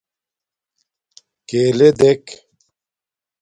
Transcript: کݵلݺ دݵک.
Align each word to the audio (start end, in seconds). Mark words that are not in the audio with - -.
کݵلݺ 1.47 1.89
دݵک. 1.99 2.23